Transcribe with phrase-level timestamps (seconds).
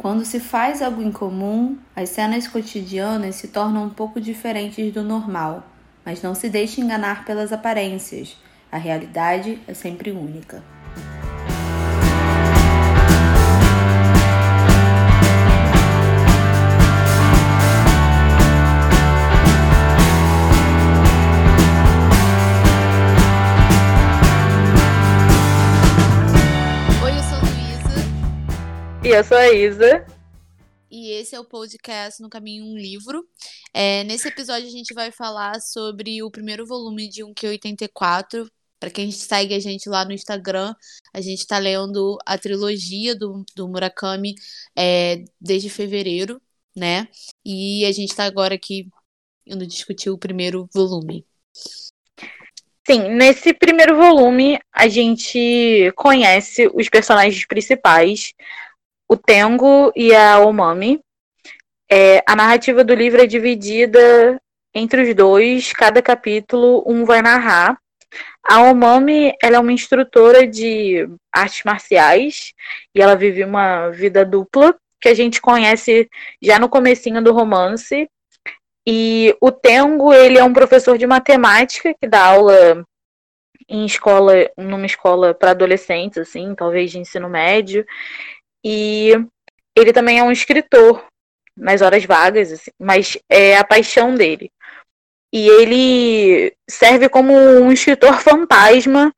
[0.00, 5.02] Quando se faz algo em comum, as cenas cotidianas se tornam um pouco diferentes do
[5.02, 5.62] normal,
[6.06, 8.34] mas não se deixe enganar pelas aparências.
[8.72, 10.62] A realidade é sempre única.
[29.10, 30.06] E eu sou a Isa.
[30.88, 33.26] E esse é o podcast No Caminho Um Livro.
[33.74, 38.48] É, nesse episódio a gente vai falar sobre o primeiro volume de 1Q84.
[38.78, 40.72] Para quem segue a gente lá no Instagram,
[41.12, 44.36] a gente está lendo a trilogia do, do Murakami
[44.78, 46.40] é, desde fevereiro,
[46.76, 47.08] né?
[47.44, 48.86] E a gente está agora aqui
[49.44, 51.26] indo discutir o primeiro volume.
[52.86, 58.32] Sim, nesse primeiro volume a gente conhece os personagens principais,
[59.10, 61.00] o Tengo e a Omami.
[61.90, 64.40] É, a narrativa do livro é dividida
[64.72, 67.76] entre os dois, cada capítulo um vai narrar.
[68.48, 72.52] A Omami ela é uma instrutora de artes marciais
[72.94, 76.08] e ela vive uma vida dupla que a gente conhece
[76.40, 78.08] já no comecinho do romance.
[78.86, 82.86] E o Tengo, ele é um professor de matemática que dá aula
[83.68, 87.84] em escola, numa escola para adolescentes, assim, talvez de ensino médio.
[88.64, 89.12] E
[89.76, 91.04] ele também é um escritor
[91.56, 94.50] nas horas vagas, assim, mas é a paixão dele.
[95.32, 99.14] E ele serve como um escritor fantasma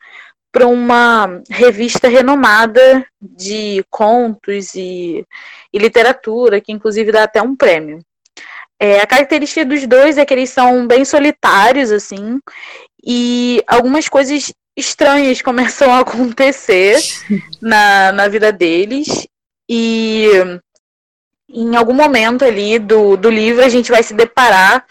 [0.53, 5.25] para uma revista renomada de contos e,
[5.73, 8.05] e, literatura, que inclusive dá até um prêmio.
[8.79, 12.39] É, a característica dos dois é que eles são bem solitários, assim,
[13.03, 16.99] e algumas coisas estranhas começam a acontecer
[17.63, 19.27] na, na vida deles.
[19.69, 20.29] E
[21.49, 24.87] em algum momento ali do, do livro a gente vai se deparar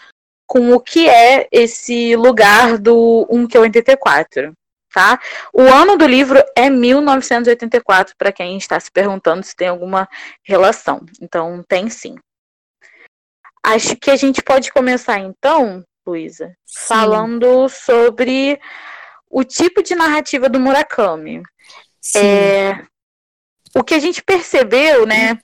[0.46, 4.52] com o que é esse lugar do 1Q84,
[4.92, 5.18] tá?
[5.52, 10.06] O ano do livro é 1984, para quem está se perguntando se tem alguma
[10.44, 11.00] relação.
[11.22, 12.16] Então, tem sim.
[13.64, 16.54] Acho que a gente pode começar então, Luísa,
[16.86, 18.60] falando sobre
[19.30, 21.42] o tipo de narrativa do Murakami.
[21.98, 22.18] Sim.
[22.18, 22.84] É,
[23.74, 25.38] o que a gente percebeu, né,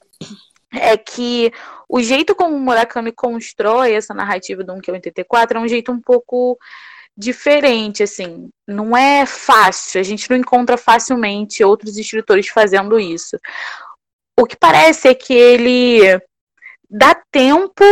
[0.72, 1.52] é que
[1.88, 6.58] o jeito como o Murakami constrói essa narrativa do 1Q84 é um jeito um pouco
[7.16, 8.48] diferente, assim.
[8.66, 13.36] Não é fácil, a gente não encontra facilmente outros escritores fazendo isso.
[14.38, 16.20] O que parece é que ele
[16.88, 17.84] dá tempo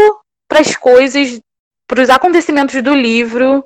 [0.47, 1.41] para as coisas,
[1.89, 3.65] para os acontecimentos do livro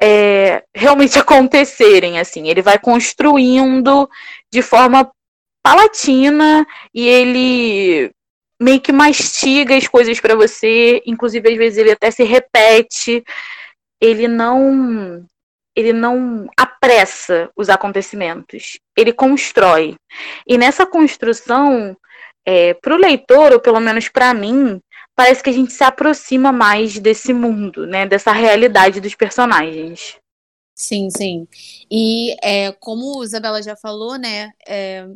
[0.00, 2.48] é, realmente acontecerem, assim.
[2.48, 4.08] Ele vai construindo
[4.50, 5.10] de forma
[5.66, 8.12] palatina e ele
[8.60, 13.24] meio que mastiga as coisas para você, inclusive às vezes ele até se repete.
[14.00, 15.26] Ele não
[15.74, 19.96] ele não apressa os acontecimentos, ele constrói.
[20.46, 21.94] E nessa construção,
[22.46, 24.80] é, para o leitor, ou pelo menos para mim,
[25.14, 30.16] parece que a gente se aproxima mais desse mundo, né, dessa realidade dos personagens.
[30.74, 31.46] Sim, sim.
[31.90, 35.06] E é, como Isabela já falou, né, é,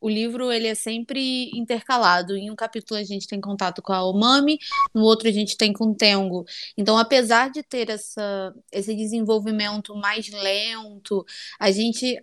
[0.00, 2.36] o livro ele é sempre intercalado.
[2.36, 4.58] Em um capítulo a gente tem contato com a Omami,
[4.94, 6.44] no outro a gente tem com o Tengo.
[6.76, 11.24] Então, apesar de ter essa, esse desenvolvimento mais lento,
[11.58, 12.20] a gente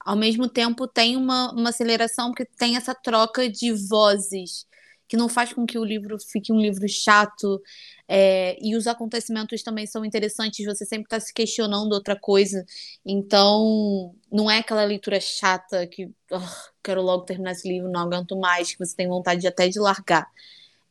[0.00, 4.67] ao mesmo tempo tem uma, uma aceleração porque tem essa troca de vozes
[5.08, 7.60] que não faz com que o livro fique um livro chato.
[8.06, 12.64] É, e os acontecimentos também são interessantes, você sempre está se questionando outra coisa.
[13.04, 16.38] Então, não é aquela leitura chata que oh,
[16.82, 19.78] quero logo terminar esse livro, não aguento mais, que você tem vontade de, até de
[19.80, 20.26] largar.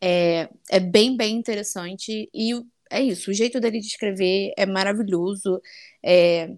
[0.02, 2.30] É, é bem, bem interessante.
[2.34, 2.54] E
[2.90, 5.62] é isso, o jeito dele de escrever é maravilhoso.
[6.04, 6.52] É,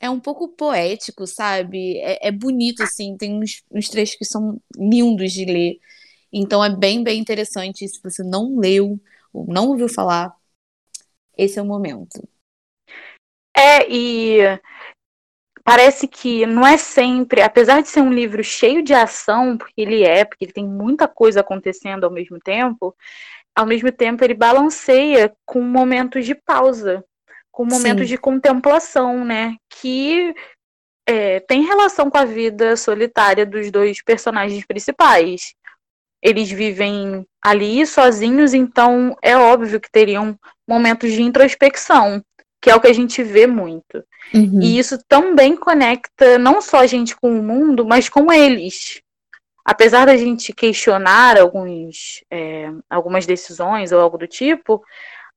[0.00, 1.98] é um pouco poético, sabe?
[1.98, 3.16] É, é bonito, assim.
[3.16, 5.78] Tem uns, uns trechos que são lindos de ler.
[6.32, 7.86] Então é bem, bem interessante.
[7.88, 8.98] Se você não leu
[9.32, 10.34] ou não ouviu falar,
[11.36, 12.26] esse é o momento.
[13.56, 14.38] É, e
[15.64, 20.02] parece que não é sempre, apesar de ser um livro cheio de ação, porque ele
[20.02, 22.96] é, porque ele tem muita coisa acontecendo ao mesmo tempo,
[23.54, 27.04] ao mesmo tempo ele balanceia com momentos de pausa,
[27.50, 28.14] com momentos Sim.
[28.14, 29.56] de contemplação, né?
[29.68, 30.34] Que
[31.06, 35.54] é, tem relação com a vida solitária dos dois personagens principais
[36.22, 40.38] eles vivem ali sozinhos, então é óbvio que teriam
[40.68, 42.22] momentos de introspecção,
[42.60, 44.04] que é o que a gente vê muito.
[44.34, 44.60] Uhum.
[44.60, 49.00] E isso também conecta não só a gente com o mundo, mas com eles.
[49.64, 54.82] apesar da gente questionar alguns, é, algumas decisões ou algo do tipo,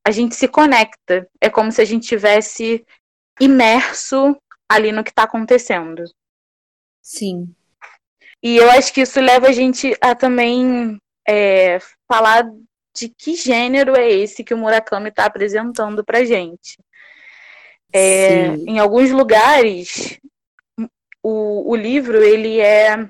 [0.05, 1.27] a gente se conecta.
[1.39, 2.85] É como se a gente tivesse
[3.39, 4.37] imerso
[4.69, 6.03] ali no que está acontecendo.
[7.01, 7.53] Sim.
[8.41, 10.97] E eu acho que isso leva a gente a também
[11.27, 11.79] é,
[12.11, 12.43] falar
[12.95, 16.77] de que gênero é esse que o Murakami está apresentando para gente.
[17.91, 20.19] É, em alguns lugares,
[21.21, 23.07] o, o livro ele é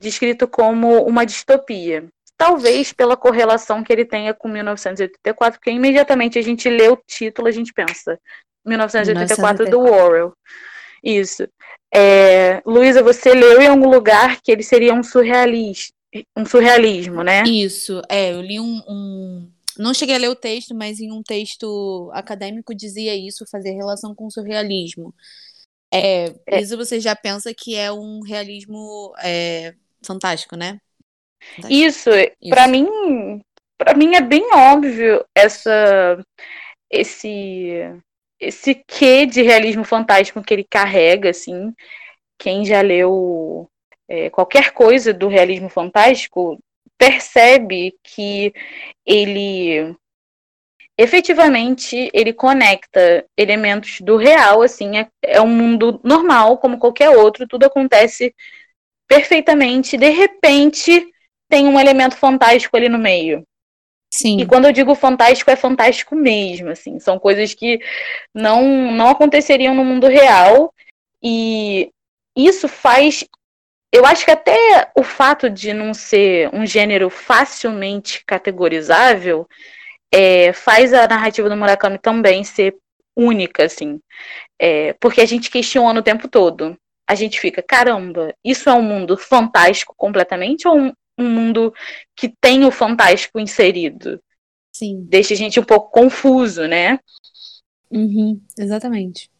[0.00, 2.08] descrito como uma distopia.
[2.38, 7.48] Talvez pela correlação que ele tenha com 1984, porque imediatamente a gente lê o título,
[7.48, 8.18] a gente pensa
[8.64, 9.70] 1984 1984.
[9.70, 10.32] do Orwell.
[11.02, 11.48] Isso.
[11.92, 15.92] É, Luísa, você leu em algum lugar que ele seria um surrealista,
[16.36, 17.42] um surrealismo, né?
[17.42, 21.22] Isso, é, eu li um, um, Não cheguei a ler o texto, mas em um
[21.22, 25.12] texto acadêmico dizia isso, fazer relação com o surrealismo.
[25.92, 26.60] É, é.
[26.60, 29.74] Isso você já pensa que é um realismo é,
[30.04, 30.78] fantástico, né?
[31.40, 31.72] Fantástico.
[31.72, 32.50] Isso, isso.
[32.50, 33.40] para mim,
[33.76, 36.22] para mim é bem óbvio essa
[36.90, 37.72] esse
[38.40, 41.72] esse quê de realismo fantástico que ele carrega, assim.
[42.38, 43.68] Quem já leu
[44.08, 46.58] é, qualquer coisa do realismo fantástico
[46.96, 48.52] percebe que
[49.06, 49.94] ele
[50.96, 57.46] efetivamente ele conecta elementos do real, assim, é, é, um mundo normal, como qualquer outro,
[57.46, 58.34] tudo acontece
[59.06, 61.08] perfeitamente, de repente
[61.48, 63.42] tem um elemento fantástico ali no meio.
[64.12, 64.40] Sim.
[64.40, 67.78] E quando eu digo fantástico, é fantástico mesmo, assim, são coisas que
[68.34, 70.72] não, não aconteceriam no mundo real,
[71.22, 71.90] e
[72.36, 73.24] isso faz
[73.92, 79.48] eu acho que até o fato de não ser um gênero facilmente categorizável
[80.12, 82.76] é, faz a narrativa do Murakami também ser
[83.16, 83.98] única, assim.
[84.60, 86.76] É, porque a gente questiona o tempo todo.
[87.08, 91.72] A gente fica, caramba, isso é um mundo fantástico completamente ou um, um mundo
[92.14, 94.22] que tem o fantástico inserido?
[94.72, 95.04] Sim.
[95.08, 96.98] Deixa a gente um pouco confuso, né?
[97.90, 99.30] Uhum, exatamente.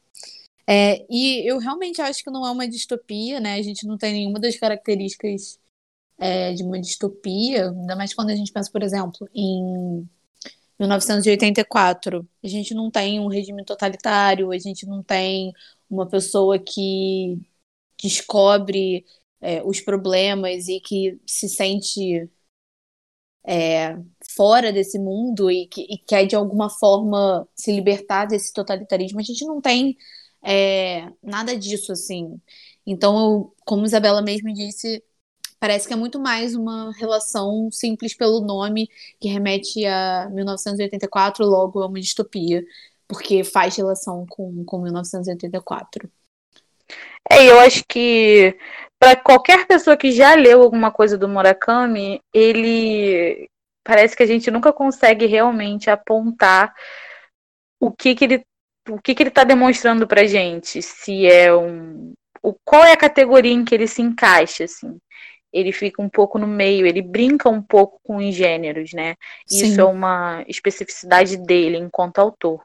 [0.67, 3.55] É, e eu realmente acho que não é uma distopia, né?
[3.55, 5.59] A gente não tem nenhuma das características
[6.19, 10.07] é, de uma distopia, ainda mais quando a gente pensa, por exemplo, em
[10.79, 12.29] 1984.
[12.43, 15.53] A gente não tem um regime totalitário, a gente não tem
[15.89, 17.39] uma pessoa que
[18.03, 19.05] descobre
[19.41, 22.29] é, os problemas e que se sente
[23.47, 23.97] é,
[24.37, 29.21] fora desse mundo e que e quer de alguma forma se libertar desse totalitarismo.
[29.21, 29.97] A gente não tem
[30.43, 32.41] é, nada disso, assim.
[32.87, 35.03] Então, eu, como Isabela mesmo disse,
[35.61, 38.89] parece que é muito mais uma relação simples pelo nome,
[39.21, 42.65] que remete a 1984, logo é uma distopia,
[43.07, 46.11] porque faz relação com, com 1984.
[47.31, 48.57] É, eu acho que
[48.99, 53.49] para qualquer pessoa que já leu alguma coisa do Murakami, ele
[53.85, 56.75] parece que a gente nunca consegue realmente apontar
[57.81, 58.45] o que, que ele
[58.91, 60.81] o que, que ele está demonstrando para gente?
[60.83, 62.13] Se é um.
[62.43, 64.99] O, qual é a categoria em que ele se encaixa, assim?
[65.53, 69.15] Ele fica um pouco no meio, ele brinca um pouco com os gêneros, né?
[69.47, 69.67] Sim.
[69.67, 72.63] Isso é uma especificidade dele enquanto autor.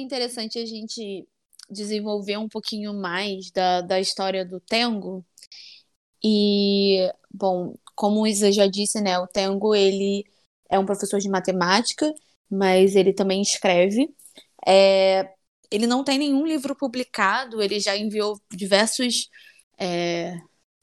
[0.00, 1.26] Interessante a gente
[1.70, 5.24] desenvolver um pouquinho mais da, da história do Tengo.
[6.22, 10.24] E, bom, como o Isa já disse, né, o Tengo, ele
[10.68, 12.12] é um professor de matemática,
[12.50, 14.14] mas ele também escreve.
[14.66, 15.32] É,
[15.70, 19.30] ele não tem nenhum livro publicado, ele já enviou diversos
[19.78, 20.36] é,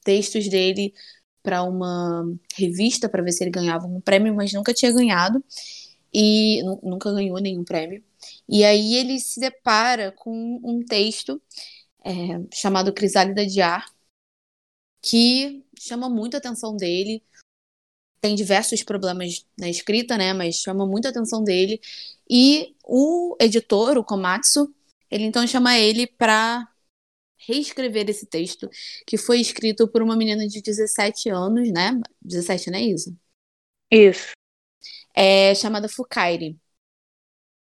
[0.04, 0.94] textos dele
[1.42, 2.24] para uma
[2.56, 5.42] revista para ver se ele ganhava um prêmio, mas nunca tinha ganhado
[6.12, 8.02] e nunca ganhou nenhum prêmio.
[8.48, 11.40] E aí ele se depara com um texto
[12.04, 12.12] é,
[12.54, 13.86] chamado Crisálida de Ar,
[15.02, 17.22] que chama muito a atenção dele.
[18.20, 20.32] Tem diversos problemas na escrita, né?
[20.32, 21.80] Mas chama muito a atenção dele.
[22.28, 24.74] E o editor, o Komatsu,
[25.10, 26.68] ele então chama ele para
[27.38, 28.68] reescrever esse texto,
[29.06, 31.92] que foi escrito por uma menina de 17 anos, né?
[32.20, 33.16] 17, né, Isa?
[33.90, 34.32] Isso.
[35.14, 36.58] É chamada Fukairi.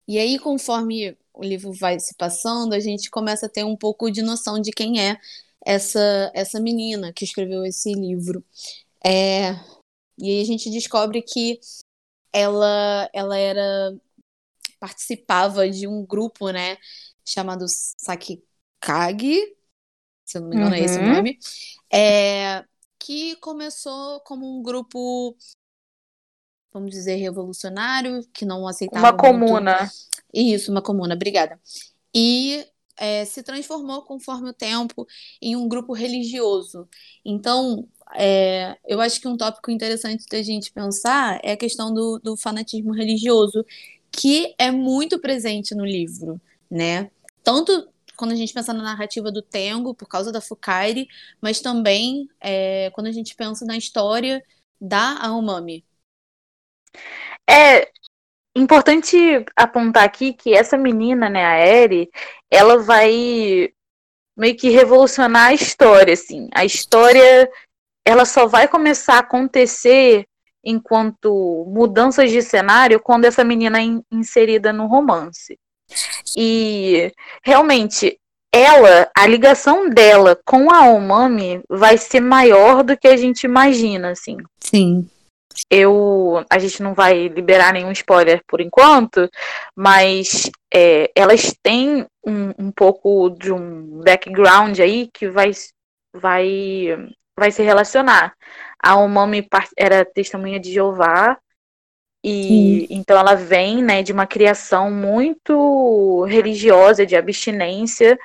[0.08, 4.10] E aí, conforme o livro vai se passando, a gente começa a ter um pouco
[4.10, 5.18] de noção de quem é
[5.64, 8.44] essa, essa menina que escreveu esse livro.
[9.04, 9.52] É,
[10.18, 11.60] e aí a gente descobre que
[12.32, 13.96] ela, ela era
[14.78, 16.76] participava de um grupo, né,
[17.25, 19.56] chamado Sakikage,
[20.25, 20.76] se eu não me engano uhum.
[20.76, 21.14] é esse o uhum.
[21.14, 21.38] nome,
[21.90, 22.64] é,
[22.98, 25.36] que começou como um grupo,
[26.76, 29.78] vamos dizer, revolucionário, que não aceitava Uma comuna.
[29.80, 29.92] Muito...
[30.33, 31.59] Isso, uma comuna, obrigada.
[32.14, 32.66] e
[32.97, 35.06] é, se transformou conforme o tempo
[35.40, 36.88] em um grupo religioso.
[37.25, 42.18] Então, é, eu acho que um tópico interessante da gente pensar é a questão do,
[42.18, 43.64] do fanatismo religioso,
[44.11, 46.40] que é muito presente no livro,
[46.71, 47.11] né?
[47.42, 51.06] Tanto quando a gente pensa na narrativa do Tengo, por causa da Fukairi,
[51.40, 54.42] mas também é, quando a gente pensa na história
[54.80, 55.85] da Aomami.
[57.49, 57.88] É
[58.55, 59.16] importante
[59.55, 62.11] apontar aqui que essa menina, né, a Eri,
[62.50, 63.71] ela vai
[64.37, 66.49] meio que revolucionar a história, assim.
[66.55, 67.50] A história,
[68.05, 70.26] ela só vai começar a acontecer
[70.64, 75.59] enquanto mudanças de cenário quando essa menina é inserida no romance.
[76.37, 77.12] E
[77.45, 78.19] realmente
[78.52, 84.11] ela, a ligação dela com a Omami vai ser maior do que a gente imagina,
[84.11, 84.38] assim.
[84.59, 85.09] Sim.
[85.70, 89.28] Eu, a gente não vai liberar nenhum spoiler por enquanto,
[89.75, 95.50] mas é, elas têm um, um pouco de um background aí que vai,
[96.14, 98.34] vai, vai se relacionar.
[98.82, 99.46] A Omami
[99.76, 101.38] era testemunha de Jeová
[102.22, 102.86] e Sim.
[102.90, 108.18] então ela vem, né, de uma criação muito religiosa, de abstinência,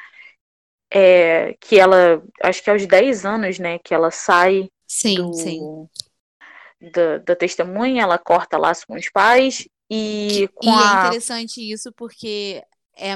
[0.91, 5.87] é, que ela, acho que aos 10 anos, né, que ela sai sim, do, sim.
[6.93, 11.03] Da, da testemunha, ela corta laço com os pais e com e é a...
[11.03, 12.63] é interessante isso porque
[12.97, 13.15] é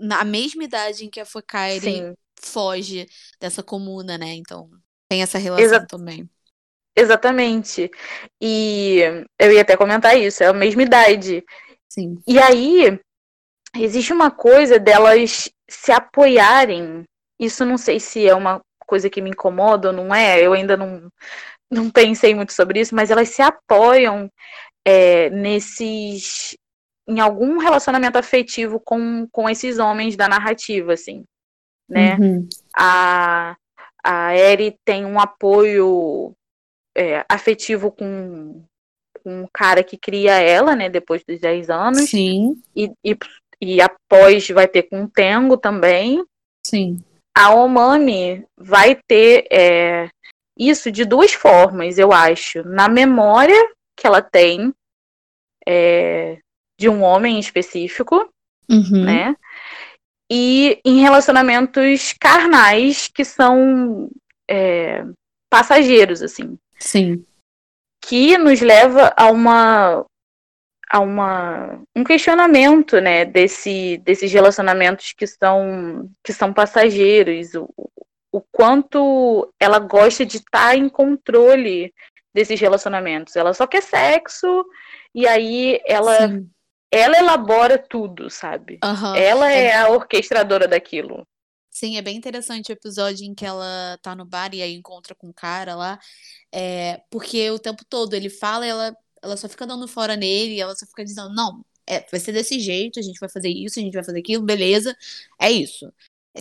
[0.00, 3.06] na mesma idade em que a Focaire foge
[3.40, 4.34] dessa comuna, né?
[4.34, 4.68] Então
[5.08, 6.28] tem essa relação Exa também.
[6.96, 7.90] Exatamente.
[8.40, 9.00] E
[9.38, 11.44] eu ia até comentar isso, é a mesma idade.
[11.88, 12.20] Sim.
[12.26, 12.98] E aí,
[13.76, 17.04] existe uma coisa delas se apoiarem.
[17.38, 20.76] Isso não sei se é uma coisa que me incomoda ou não é, eu ainda
[20.76, 21.08] não,
[21.74, 24.30] não pensei muito sobre isso, mas elas se apoiam
[24.86, 26.56] é, nesses.
[27.08, 31.24] em algum relacionamento afetivo com, com esses homens da narrativa, assim.
[31.88, 32.16] Né?
[32.16, 32.48] Uhum.
[32.76, 33.56] A,
[34.02, 36.34] a Eri tem um apoio
[36.96, 38.64] é, afetivo com,
[39.22, 42.10] com um cara que cria ela, né, depois dos 10 anos.
[42.10, 42.60] Sim.
[42.74, 43.16] E, e,
[43.60, 46.24] e após vai ter com o Tengo também.
[46.66, 47.02] Sim.
[47.36, 50.08] A Omami vai ter é,
[50.58, 52.62] isso de duas formas, eu acho.
[52.64, 54.72] Na memória que ela tem
[55.66, 56.38] é,
[56.78, 58.28] de um homem específico,
[58.68, 59.04] uhum.
[59.04, 59.36] né?
[60.30, 64.08] E em relacionamentos carnais que são
[64.48, 65.04] é,
[65.50, 66.58] passageiros, assim.
[66.78, 67.24] Sim.
[68.04, 70.04] Que nos leva a uma
[70.90, 77.68] a uma um questionamento, né, desse desses relacionamentos que são que são passageiros, o,
[78.34, 81.94] o quanto ela gosta de estar tá em controle
[82.34, 83.36] desses relacionamentos.
[83.36, 84.64] Ela só quer sexo
[85.14, 86.50] e aí ela Sim.
[86.90, 88.80] ela elabora tudo, sabe?
[88.82, 89.14] Uhum.
[89.14, 91.24] Ela é, é a orquestradora daquilo.
[91.70, 95.14] Sim, é bem interessante o episódio em que ela tá no bar e aí encontra
[95.14, 96.00] com o cara lá.
[96.52, 100.60] É, porque o tempo todo ele fala e ela, ela só fica dando fora nele,
[100.60, 103.78] ela só fica dizendo, não, é, vai ser desse jeito, a gente vai fazer isso,
[103.78, 104.96] a gente vai fazer aquilo, beleza,
[105.40, 105.92] é isso.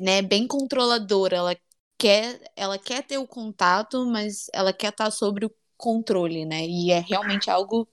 [0.02, 1.56] Né, bem controladora, ela
[2.04, 6.66] quer, ela quer ter o contato, mas ela quer estar tá sobre o controle, né?
[6.66, 7.88] E é realmente algo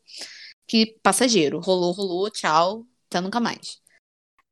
[0.66, 3.78] que passageiro, rolou, rolou, tchau, até nunca mais.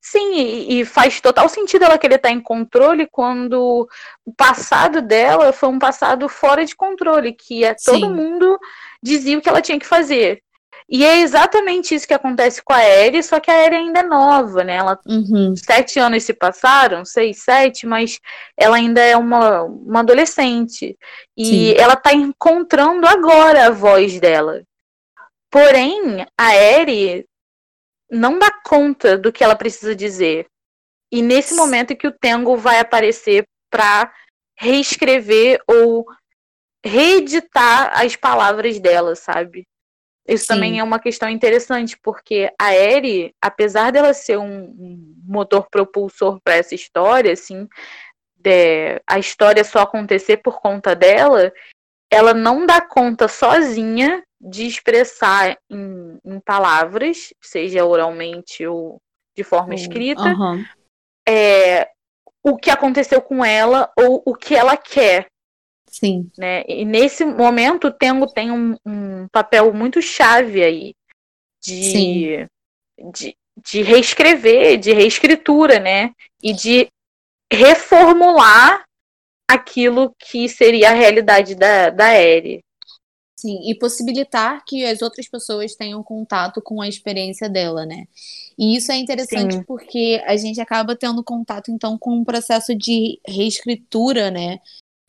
[0.01, 3.89] Sim, e, e, faz total sentido ela querer estar em controle quando
[4.25, 8.15] o passado dela foi um passado fora de controle, que é todo Sim.
[8.15, 8.59] mundo
[9.03, 10.41] dizia o que ela tinha que fazer.
[10.91, 14.03] E é exatamente isso que acontece com a Eri, só que a Eri ainda é
[14.03, 14.77] nova, né?
[14.77, 15.55] Ela, uhum.
[15.55, 18.19] Sete anos se passaram, seis, sete, mas
[18.57, 20.97] ela ainda é uma, uma adolescente.
[21.37, 21.75] E Sim.
[21.77, 24.63] ela está encontrando agora a voz dela.
[25.51, 27.27] Porém, a Eri
[28.11, 30.47] não dá conta do que ela precisa dizer.
[31.13, 34.11] E nesse momento é que o Tengo vai aparecer para
[34.59, 36.07] reescrever ou
[36.85, 39.67] reeditar as palavras dela, sabe?
[40.29, 40.55] Isso Sim.
[40.55, 46.57] também é uma questão interessante, porque a Eri, apesar dela ser um, motor propulsor para
[46.57, 47.67] essa história, assim,
[48.37, 51.51] de, a história só acontecer por conta dela,
[52.11, 59.01] ela não dá conta sozinha de expressar em, em palavras, seja oralmente ou
[59.35, 60.65] de forma escrita, uhum.
[61.27, 61.89] é,
[62.43, 65.27] o que aconteceu com ela ou o que ela quer.
[65.91, 66.31] Sim.
[66.37, 66.65] Né?
[66.69, 70.95] E nesse momento o Tengo tem um, um papel muito chave aí
[71.63, 72.47] de,
[73.13, 76.13] de, de reescrever, de reescritura, né?
[76.43, 76.89] E de
[77.53, 78.85] reformular
[79.49, 82.61] aquilo que seria a realidade da, da Eri.
[83.39, 88.07] Sim, e possibilitar que as outras pessoas tenham contato com a experiência dela, né?
[88.59, 89.63] E isso é interessante Sim.
[89.63, 94.59] porque a gente acaba tendo contato, então, com um processo de reescritura, né?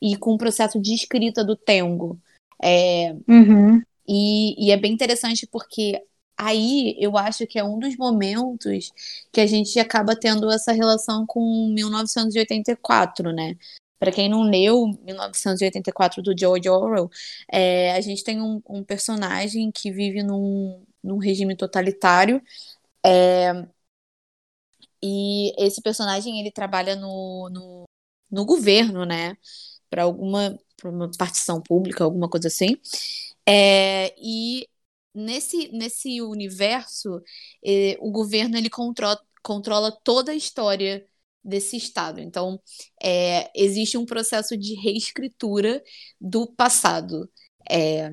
[0.00, 2.18] E com o processo de escrita do Tengo.
[2.62, 3.14] É...
[3.28, 3.82] Uhum.
[4.08, 6.02] E, e é bem interessante porque
[6.36, 8.90] aí eu acho que é um dos momentos
[9.30, 13.56] que a gente acaba tendo essa relação com 1984, né?
[13.98, 17.10] Para quem não leu 1984 do George Orwell,
[17.52, 22.42] é, a gente tem um, um, personagem que vive num, num regime totalitário.
[23.04, 23.66] É,
[25.02, 27.84] e esse personagem ele trabalha no, no,
[28.30, 29.36] no governo, né?
[29.90, 32.76] Para alguma pra uma partição pública, alguma coisa assim.
[33.46, 34.66] É, e
[35.14, 37.22] nesse, nesse universo,
[37.64, 41.06] eh, o governo ele controla, controla toda a história
[41.44, 42.20] desse Estado.
[42.20, 42.60] Então,
[43.02, 45.82] é, existe um processo de reescritura
[46.20, 47.30] do passado.
[47.68, 48.12] É,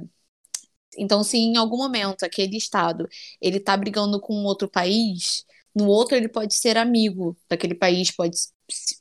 [0.97, 3.07] então, se em algum momento aquele Estado
[3.41, 5.45] ele está brigando com outro país,
[5.77, 8.37] no outro ele pode ser amigo daquele país, pode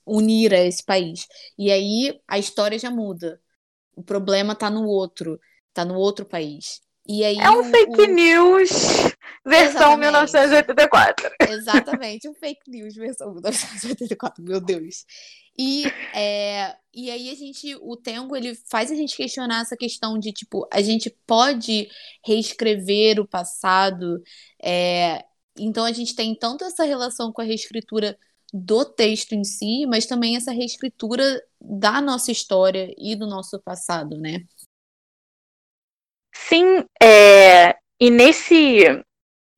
[0.06, 1.26] unir a esse país.
[1.59, 3.40] E aí a história já muda.
[3.95, 6.80] O problema está no outro, está no outro país.
[7.09, 8.06] E aí é um o, fake o...
[8.06, 8.71] news
[9.45, 10.00] versão Exatamente.
[10.00, 11.30] 1984.
[11.49, 15.04] Exatamente, um fake news versão 1984, meu Deus.
[15.59, 20.18] E, é, e aí a gente, o Tengo, ele faz a gente questionar essa questão
[20.18, 21.88] de, tipo, a gente pode
[22.25, 24.21] reescrever o passado.
[24.62, 25.25] É,
[25.58, 28.18] então a gente tem tanto essa relação com a reescritura
[28.52, 34.16] do texto em si, mas também essa reescritura da nossa história e do nosso passado,
[34.16, 34.44] né?
[36.34, 38.84] Sim, é, e nesse.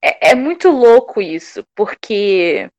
[0.02, 2.71] É, é, muito louco isso, porque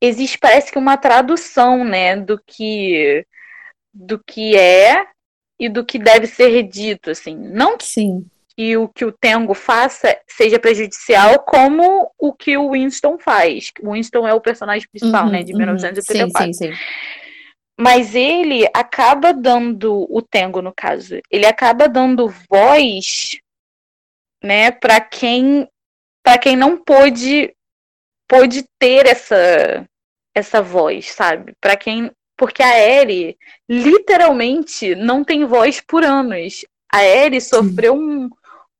[0.00, 3.26] existe, parece que, uma tradução, né, do que,
[3.92, 5.06] do que é
[5.58, 7.36] e do que deve ser dito, assim.
[7.36, 8.26] Não que, Sim.
[8.60, 13.72] Que o que o Tengo faça seja prejudicial, como o que o Winston faz.
[13.80, 16.46] O Winston é o personagem principal, uhum, né, de 1984.
[16.46, 16.52] Uhum.
[16.52, 16.78] Sim, sim, sim.
[17.78, 23.38] Mas ele acaba dando, o Tengo no caso, ele acaba dando voz,
[24.44, 25.66] né, para quem
[26.22, 27.54] para quem não pôde
[28.28, 29.88] pôde ter essa
[30.34, 31.54] essa voz, sabe?
[31.62, 36.62] Para quem porque a Eri literalmente não tem voz por anos.
[36.92, 38.28] A Eri sofreu um,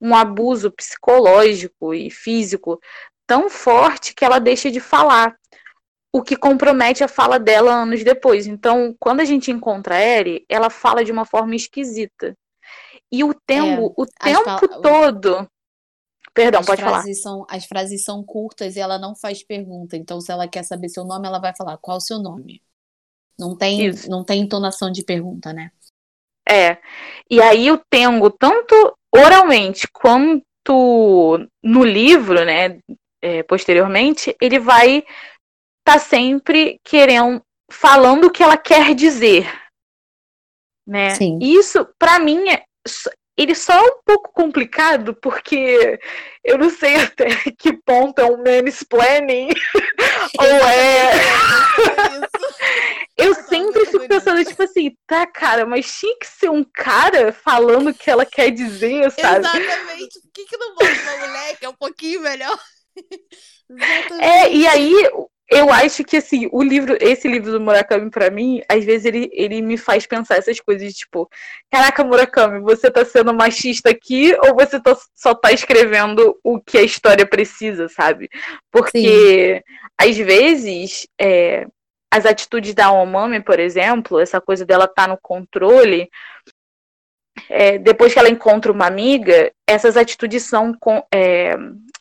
[0.00, 2.80] um abuso psicológico e físico
[3.26, 5.36] tão forte que ela deixa de falar
[6.12, 8.46] o que compromete a fala dela anos depois.
[8.46, 12.36] Então, quando a gente encontra a Eri, ela fala de uma forma esquisita.
[13.12, 15.48] E o tempo, é, o tempo todo.
[16.32, 17.02] Perdão, pode falar.
[17.14, 19.96] São, as frases são curtas e ela não faz pergunta.
[19.96, 22.62] Então, se ela quer saber seu nome, ela vai falar qual o seu nome.
[23.38, 25.70] Não tem, não tem entonação de pergunta, né?
[26.48, 26.78] É.
[27.28, 32.78] E aí o Tengo, tanto oralmente quanto no livro, né,
[33.22, 35.04] é, posteriormente, ele vai
[35.84, 39.50] tá sempre querendo falando o que ela quer dizer,
[40.86, 41.10] né?
[41.10, 41.38] Sim.
[41.40, 42.64] Isso para mim é
[43.36, 45.98] ele só é um pouco complicado porque
[46.44, 49.48] eu não sei até que ponto é um mansplaining
[50.38, 51.10] ou é
[53.16, 53.79] eu sempre
[54.10, 58.26] pensando, tipo assim, tá, cara, mas tinha que ser um cara falando o que ela
[58.26, 59.46] quer dizer, sabe?
[59.46, 60.20] Exatamente.
[60.20, 62.58] Por que, que não bota uma mulher que é um pouquinho melhor?
[64.20, 64.92] é, e aí
[65.48, 69.30] eu acho que assim, o livro, esse livro do Murakami para mim, às vezes ele,
[69.32, 71.28] ele me faz pensar essas coisas, tipo,
[71.70, 76.78] caraca, Murakami, você tá sendo machista aqui ou você tá, só tá escrevendo o que
[76.78, 78.28] a história precisa, sabe?
[78.72, 79.74] Porque Sim.
[79.96, 81.66] às vezes é,
[82.12, 86.10] as atitudes da Omami, por exemplo, essa coisa dela tá no controle,
[87.48, 91.56] é, depois que ela encontra uma amiga, essas atitudes são com, é,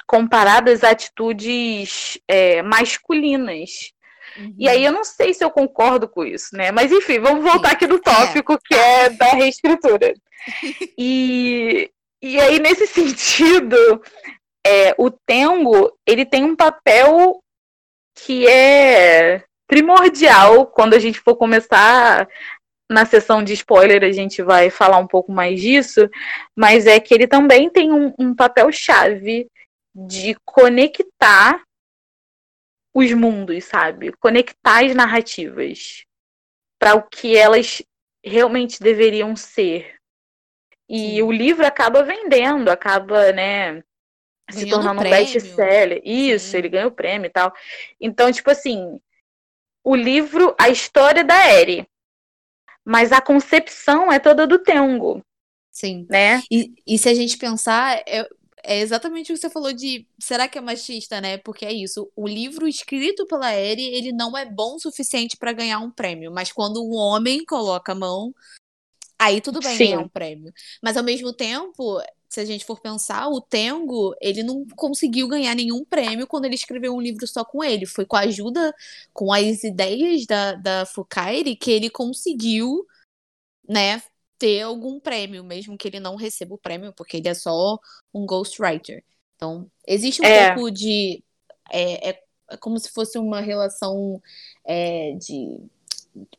[0.07, 3.91] comparadas a atitudes é, masculinas.
[4.37, 4.55] Uhum.
[4.57, 6.71] E aí eu não sei se eu concordo com isso, né?
[6.71, 7.75] Mas enfim, vamos voltar Sim.
[7.75, 7.99] aqui no é.
[7.99, 10.13] tópico que é da reescritura.
[10.97, 11.91] e,
[12.21, 14.01] e aí, nesse sentido,
[14.65, 17.41] é, o Tengo ele tem um papel
[18.15, 22.27] que é primordial quando a gente for começar
[22.89, 26.09] na sessão de spoiler a gente vai falar um pouco mais disso,
[26.57, 29.47] mas é que ele também tem um, um papel chave
[29.95, 31.61] de conectar
[32.95, 34.11] os mundos, sabe?
[34.19, 36.03] Conectar as narrativas
[36.79, 37.83] para o que elas
[38.25, 39.95] realmente deveriam ser.
[40.89, 41.21] E Sim.
[41.21, 43.83] o livro acaba vendendo, acaba, né,
[44.49, 46.01] se tornando um best-seller.
[46.03, 46.57] Isso, Sim.
[46.57, 47.53] ele ganha o prêmio e tal.
[48.01, 48.99] Então, tipo assim,
[49.89, 51.83] o livro, a história da Eri,
[52.85, 55.25] mas a concepção é toda do Tengo.
[55.71, 56.05] Sim.
[56.07, 56.43] Né?
[56.51, 58.29] E, e se a gente pensar, é,
[58.63, 61.39] é exatamente o que você falou de será que é machista, né?
[61.39, 62.07] Porque é isso.
[62.15, 66.31] O livro escrito pela Eri, ele não é bom o suficiente para ganhar um prêmio.
[66.31, 68.31] Mas quando um homem coloca a mão,
[69.17, 69.85] aí tudo bem Sim.
[69.85, 70.53] ganhar um prêmio.
[70.83, 75.55] Mas ao mesmo tempo, se a gente for pensar, o Tengo, ele não conseguiu ganhar
[75.55, 77.87] nenhum prêmio quando ele escreveu um livro só com ele.
[77.87, 78.73] Foi com a ajuda,
[79.11, 82.85] com as ideias da, da Fukairi que ele conseguiu,
[83.67, 84.01] né,
[84.37, 87.79] ter algum prêmio, mesmo que ele não receba o prêmio, porque ele é só
[88.13, 89.03] um ghostwriter.
[89.35, 90.53] Então, existe um É.
[90.53, 91.23] pouco de.
[91.71, 94.21] É, é, é como se fosse uma relação
[94.63, 95.59] é, de.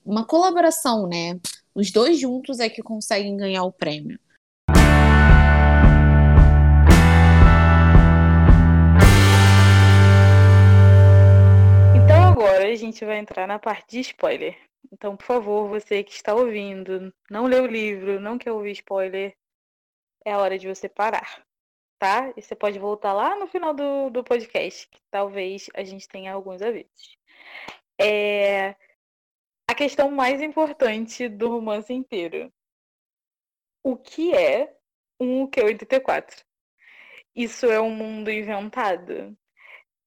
[0.05, 1.41] Uma colaboração, né?
[1.75, 4.21] Os dois juntos é que conseguem ganhar o prêmio.
[12.81, 14.57] Gente vai entrar na parte de spoiler.
[14.93, 19.37] Então, por favor, você que está ouvindo, não leu o livro, não quer ouvir spoiler,
[20.25, 21.45] é a hora de você parar,
[21.99, 22.33] tá?
[22.37, 26.33] E você pode voltar lá no final do, do podcast, que talvez a gente tenha
[26.33, 27.19] alguns avisos.
[28.01, 28.75] É...
[29.69, 32.53] A questão mais importante do romance inteiro.
[33.83, 34.77] O que é
[35.21, 36.45] um Q84?
[37.35, 39.37] Isso é um mundo inventado?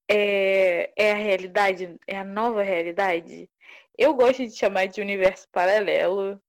[0.08, 1.96] É, é a realidade?
[2.06, 3.48] É a nova realidade?
[3.96, 6.40] Eu gosto de chamar de universo paralelo,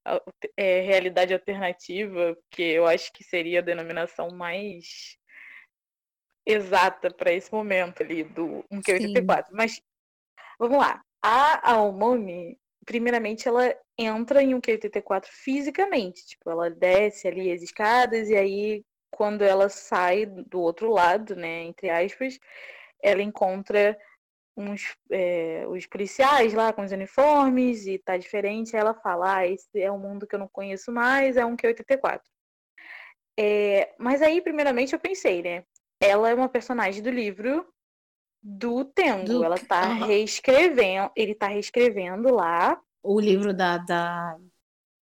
[0.57, 5.15] é, realidade alternativa, porque eu acho que seria a denominação mais
[6.45, 9.45] exata para esse momento ali do 1Q84.
[9.51, 9.79] Mas
[10.59, 11.01] vamos lá.
[11.21, 16.25] A Aomami, primeiramente, ela entra em 1Q84 fisicamente.
[16.25, 18.83] Tipo, ela desce ali as escadas e aí
[19.15, 22.37] quando ela sai do outro lado, né, entre aspas,
[23.01, 23.97] ela encontra
[24.57, 28.75] uns, é, os policiais lá com os uniformes e tá diferente.
[28.75, 31.55] Aí ela fala: Ah, esse é um mundo que eu não conheço mais, é um
[31.57, 32.21] Q84.
[33.37, 35.63] É, mas aí, primeiramente, eu pensei, né?
[36.01, 37.65] Ela é uma personagem do livro
[38.41, 39.27] do Tengo.
[39.27, 40.07] Do- Ela tá Aham.
[40.07, 44.37] reescrevendo, ele tá reescrevendo lá O livro da, da,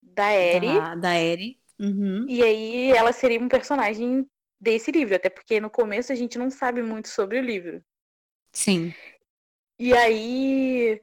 [0.02, 0.68] da Eri.
[0.68, 1.60] da, da Eri.
[1.80, 2.26] Uhum.
[2.28, 4.28] E aí ela seria um personagem
[4.64, 7.84] desse livro, até porque no começo a gente não sabe muito sobre o livro.
[8.54, 8.94] Sim.
[9.78, 11.02] E aí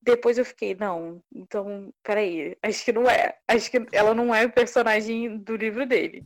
[0.00, 3.38] depois eu fiquei, não, então, peraí, acho que não é.
[3.48, 6.22] Acho que ela não é o personagem do livro dele.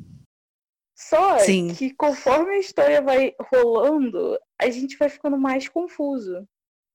[0.96, 1.72] Só Sim.
[1.74, 6.46] que conforme a história vai rolando, a gente vai ficando mais confuso.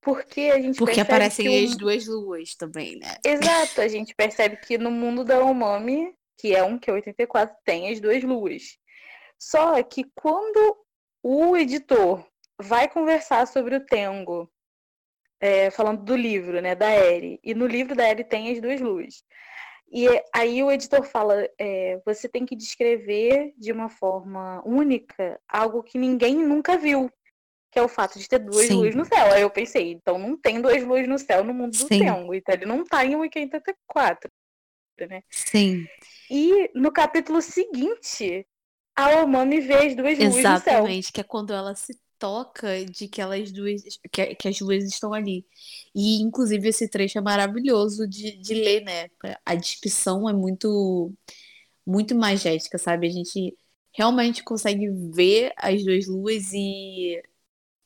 [0.01, 3.15] Porque a gente Porque aparecem que o- as duas luas também, né?
[3.25, 8.01] Exato, a gente percebe que no mundo da Umami, que é um Q84, tem as
[8.01, 8.77] duas luas.
[9.45, 10.77] Só que quando
[11.21, 12.25] o editor
[12.57, 14.49] vai conversar sobre o Tengo,
[15.37, 18.79] é, falando do livro, né, da Eri, e no livro da Eri tem as duas
[18.79, 19.21] luas.
[19.91, 25.83] E aí o editor fala, é, você tem que descrever de uma forma única algo
[25.83, 27.11] que ninguém nunca viu,
[27.69, 28.75] que é o fato de ter duas Sim.
[28.75, 29.33] luzes no céu.
[29.33, 31.99] Aí eu pensei, então não tem duas luzes no céu no mundo do Sim.
[31.99, 34.31] Tengo, então ele não tá em 84,
[35.09, 35.21] né?
[35.29, 35.85] Sim.
[36.31, 38.47] E no capítulo seguinte,
[38.95, 40.37] a Omami vê as duas luzes.
[40.37, 44.83] Exatamente, que é quando ela se toca de que elas duas, que, que as duas
[44.85, 45.45] estão ali.
[45.93, 49.09] E inclusive esse trecho é maravilhoso de, de ler, né?
[49.45, 51.13] A descrição é muito
[51.85, 53.07] muito magética, sabe?
[53.07, 53.57] A gente
[53.93, 57.21] realmente consegue ver as duas luas e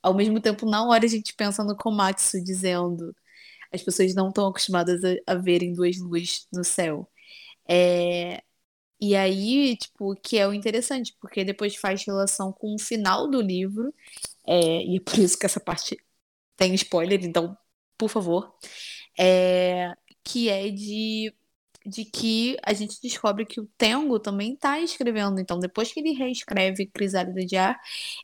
[0.03, 3.15] ao mesmo tempo na hora a gente pensa no Komatsu dizendo
[3.71, 7.09] as pessoas não estão acostumadas a, a verem duas luzes no céu.
[7.67, 8.43] É,
[8.99, 13.41] e aí, tipo, que é o interessante, porque depois faz relação com o final do
[13.41, 13.93] livro,
[14.45, 15.97] é, e é por isso que essa parte
[16.55, 17.57] tem spoiler, então,
[17.97, 18.55] por favor,
[19.19, 21.33] é, que é de,
[21.85, 26.13] de que a gente descobre que o Tengo também está escrevendo, então, depois que ele
[26.13, 27.79] reescreve Crisálida de Ar,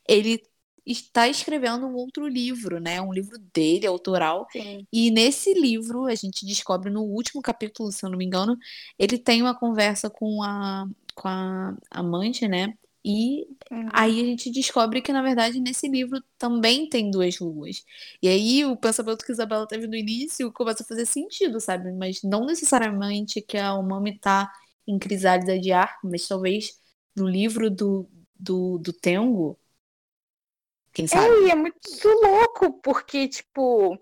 [0.07, 0.43] ele
[0.85, 4.87] está escrevendo um outro livro, né, um livro dele, autoral, Sim.
[4.91, 8.57] e nesse livro, a gente descobre no último capítulo, se eu não me engano,
[8.97, 12.73] ele tem uma conversa com a, com a amante, né?
[13.05, 13.91] E Uhum.
[13.91, 17.83] aí a gente descobre que, na verdade, nesse livro também tem duas luas.
[18.21, 21.91] E aí o pensamento que a Isabela teve no início começa a fazer sentido, sabe?
[21.91, 24.51] Mas não necessariamente que a Umami tá
[24.87, 26.79] em Crisálida de Ar, mas talvez
[27.15, 29.57] no livro do, do, do Tengo,
[30.93, 31.27] quem sabe?
[31.27, 33.99] É, e é muito louco, porque, tipo,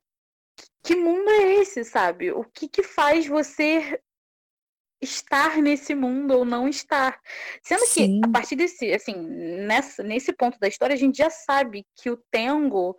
[0.83, 2.31] que mundo é esse, sabe?
[2.31, 3.99] O que que faz você
[5.01, 7.19] estar nesse mundo ou não estar?
[7.63, 8.19] Sendo Sim.
[8.19, 12.09] que, a partir desse, assim, nessa, nesse ponto da história, a gente já sabe que
[12.09, 12.97] o Tengo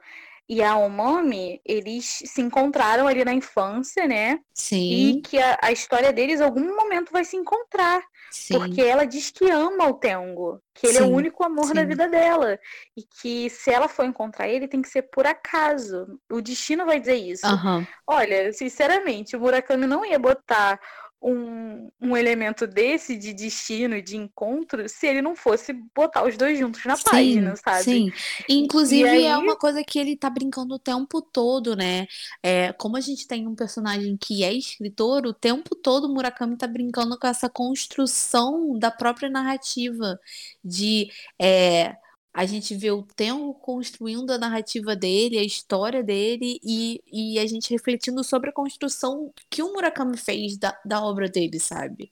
[0.48, 4.38] e a Omami, eles se encontraram ali na infância, né?
[4.52, 5.18] Sim.
[5.18, 8.02] E que a, a história deles, em algum momento, vai se encontrar.
[8.30, 8.58] Sim.
[8.58, 11.82] Porque ela diz que ama o Tengo, que ele é o Sim, único amor da
[11.82, 11.86] sim.
[11.86, 12.58] vida dela.
[12.96, 16.18] E que se ela for encontrar ele, tem que ser por acaso.
[16.30, 17.46] O destino vai dizer isso.
[17.46, 17.86] Aham.
[18.06, 20.80] Olha, sinceramente, o Murakami não ia botar
[21.22, 26.36] um, um elemento desse de destino e de encontro se ele não fosse botar os
[26.36, 27.82] dois juntos na página, sabe?
[27.84, 28.10] Sim,
[28.48, 32.06] inclusive é aí- uma coisa que ele tá brincando o tempo todo, né?
[32.42, 36.56] É, como a gente tem um personagem que é escritor, o tempo todo o Murakami
[36.56, 40.18] tá brincando com essa construção da própria narrativa,
[40.64, 41.08] de
[41.40, 41.96] é,
[42.34, 47.46] a gente vê o Tengo construindo a narrativa dele, a história dele, e, e a
[47.46, 52.10] gente refletindo sobre a construção que o Murakami fez da, da obra dele, sabe?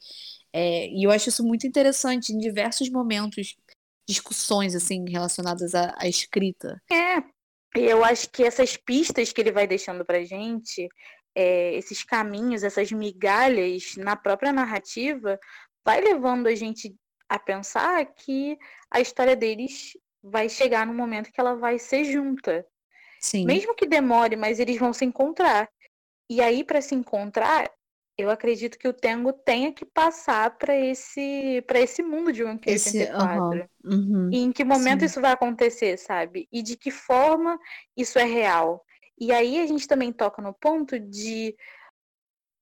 [0.53, 3.57] É, e eu acho isso muito interessante em diversos momentos
[4.07, 6.83] discussões assim relacionadas à, à escrita.
[6.91, 7.23] É,
[7.75, 10.89] eu acho que essas pistas que ele vai deixando pra gente,
[11.35, 15.39] é, esses caminhos, essas migalhas na própria narrativa,
[15.85, 16.95] vai levando a gente
[17.29, 18.59] a pensar que
[18.91, 22.67] a história deles vai chegar no momento que ela vai ser junta.
[23.21, 23.45] Sim.
[23.45, 25.69] Mesmo que demore, mas eles vão se encontrar.
[26.29, 27.71] E aí, para se encontrar,
[28.17, 32.67] eu acredito que o Tengo tenha que passar para esse, para esse mundo de 1Q84.
[32.67, 34.31] Esse, aham, uhum.
[34.33, 35.07] E em que momento Sim.
[35.07, 36.49] isso vai acontecer, sabe?
[36.53, 37.59] E de que forma
[37.97, 38.85] isso é real.
[39.19, 41.55] E aí a gente também toca no ponto de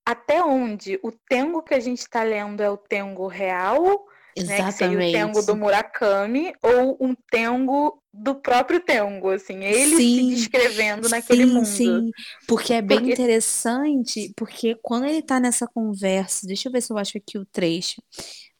[0.07, 4.07] até onde o Tengo que a gente está lendo é o Tengo real,
[4.45, 4.65] né?
[4.65, 9.97] Que seria o Tengo do Murakami, ou um Tengo do próprio Tengo, assim, ele se
[9.97, 11.67] Sim, descrevendo naquele sim, mundo.
[11.67, 12.11] sim,
[12.47, 16.93] porque é bem Porque- interessante, porque quando ele tá nessa conversa, deixa eu ver se
[16.93, 18.03] eu acho aqui o trecho,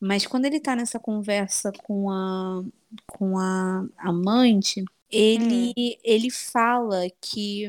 [0.01, 2.63] mas quando ele tá nessa conversa com a,
[3.07, 5.73] com a amante, ele,
[6.05, 7.65] ele fala que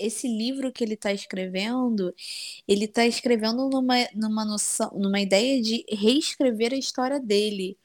[0.00, 2.14] esse livro que ele tá escrevendo,
[2.66, 7.78] ele tá escrevendo numa, numa noção, numa ideia de reescrever a história dele.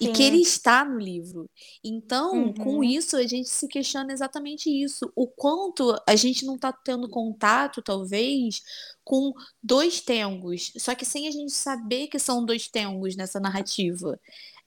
[0.00, 0.24] E que Sim.
[0.24, 1.48] ele está no livro.
[1.84, 2.84] Então, com Uhum.
[2.84, 5.12] isso, a gente se questiona exatamente isso.
[5.14, 8.62] O quanto a gente não está tendo contato, talvez,
[9.04, 14.18] com dois tengos, só que sem a gente saber que são dois tengos nessa narrativa.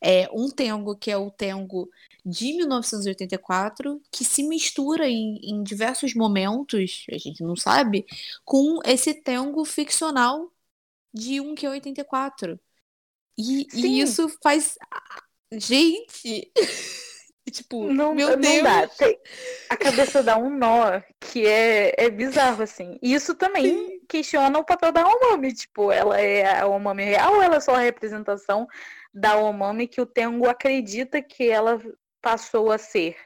[0.02, 1.90] É um tengo que é o tengo
[2.26, 8.06] de 1984, que se mistura em, em diversos momentos, a gente não sabe,
[8.46, 10.52] com esse tengo ficcional
[11.14, 12.60] de 1Q84.
[13.38, 13.88] E, Sim.
[13.88, 14.78] e isso faz.
[15.52, 16.52] Gente!
[17.52, 18.64] tipo, Não, meu não Deus!
[18.64, 18.90] dá.
[19.70, 22.98] A cabeça dá um nó que é, é bizarro, assim.
[23.02, 25.54] E isso também questiona o papel da Omami.
[25.54, 28.68] Tipo, ela é a Omami real ou ela é só a representação
[29.14, 31.80] da Omami que o Tengo acredita que ela
[32.24, 33.18] passou a ser,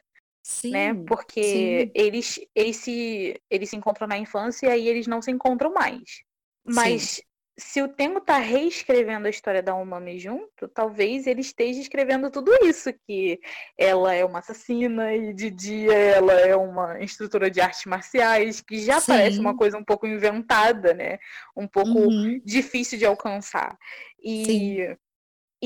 [0.44, 0.94] Sim, né?
[1.08, 1.92] Porque sim.
[1.94, 6.24] eles, eles, se, eles se encontram na infância e aí eles não se encontram mais.
[6.66, 7.22] Mas
[7.60, 12.52] se o Tengo tá reescrevendo a história da Umami junto, talvez ele esteja escrevendo tudo
[12.64, 13.40] isso, que
[13.78, 18.78] ela é uma assassina e de dia ela é uma instrutora de artes marciais, que
[18.80, 19.08] já Sim.
[19.08, 21.18] parece uma coisa um pouco inventada, né?
[21.56, 22.40] Um pouco Uhum.
[22.46, 23.76] difícil de alcançar.
[24.24, 24.98] E, Sim.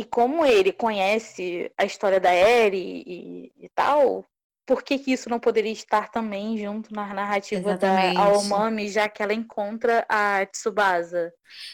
[0.01, 4.25] E como ele conhece a história da Eri e, e tal,
[4.65, 7.75] por que, que isso não poderia estar também junto na narrativa Exatamente.
[7.75, 11.33] da Aomami, já que ela encontra a Tsubasa,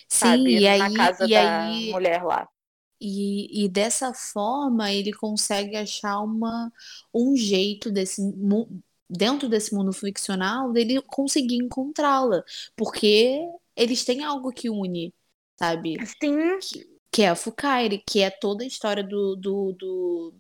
[0.10, 0.60] Sim, sabe?
[0.60, 2.50] e na aí, casa e da aí mulher lá.
[3.00, 6.72] E, e dessa forma ele consegue achar uma,
[7.14, 8.22] um jeito desse
[9.10, 12.44] dentro desse mundo ficcional dele conseguir encontrá-la,
[12.76, 13.40] porque
[13.76, 15.14] eles têm algo que une,
[15.58, 16.04] sabe?
[16.06, 16.86] Sim, Que
[17.24, 20.34] é a Fukairi, que é toda a história do, do, do-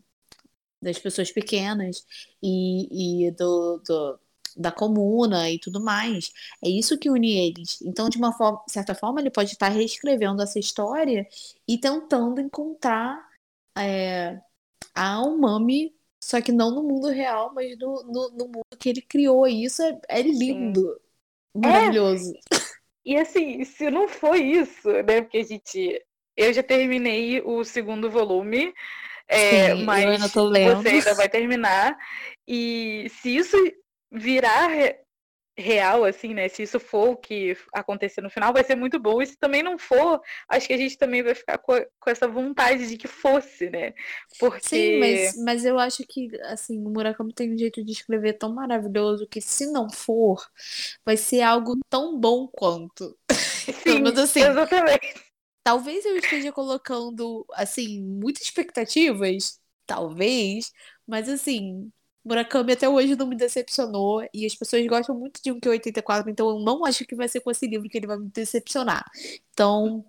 [0.82, 2.06] das pessoas pequenas
[2.42, 4.20] e, e do, do-
[4.56, 6.32] da comuna e tudo mais.
[6.64, 7.82] É isso que une eles.
[7.82, 11.28] Então, de uma forma, certa forma, ele pode estar reescrevendo essa história
[11.68, 13.28] e tentando encontrar
[13.78, 14.40] é,
[14.94, 19.02] a Umami, só que não no mundo real, mas no, no, no mundo que ele
[19.02, 19.48] criou.
[19.48, 21.00] E isso é, é lindo,
[21.56, 22.34] maravilhoso.
[23.06, 25.22] e assim, se não foi isso, né?
[25.22, 26.04] Porque a gente.
[26.38, 28.74] Eu já terminei o segundo volume,
[29.28, 30.84] é, Sim, eu mas ainda tô lendo.
[30.84, 31.98] você ainda vai terminar.
[32.48, 33.58] E se isso
[34.12, 35.00] virar re-
[35.58, 36.48] real, assim, né?
[36.50, 39.22] Se isso for o que acontecer no final, vai ser muito bom.
[39.22, 42.10] E se também não for, acho que a gente também vai ficar com, a- com
[42.10, 43.94] essa vontade de que fosse, né?
[44.40, 44.68] Porque.
[44.68, 48.54] Sim, mas, mas eu acho que assim, o Murakami tem um jeito de escrever tão
[48.54, 50.46] maravilhoso que se não for,
[51.04, 53.18] vai ser algo tão bom quanto.
[53.84, 54.42] Sim, assim.
[54.42, 55.27] exatamente.
[55.68, 60.72] Talvez eu esteja colocando, assim, muitas expectativas, talvez,
[61.06, 61.92] mas assim,
[62.24, 66.50] Murakami até hoje não me decepcionou e as pessoas gostam muito de um Q84, então
[66.52, 69.04] eu não acho que vai ser com esse livro que ele vai me decepcionar.
[69.52, 70.06] Então,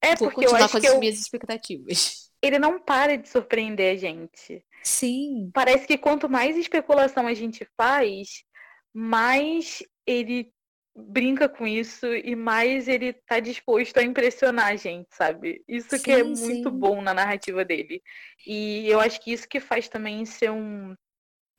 [0.00, 2.30] é vou porque eu continuar acho com que as eu- minhas expectativas.
[2.40, 4.64] ele não para de surpreender a gente.
[4.84, 8.44] Sim, Parece que quanto mais especulação a gente faz,
[8.92, 10.52] mais ele
[10.96, 15.64] brinca com isso e mais ele tá disposto a impressionar a gente, sabe?
[15.68, 16.70] Isso que é Sim, muito sim.
[16.70, 18.02] bom na narrativa dele.
[18.46, 20.94] E eu acho que isso que faz também ser um,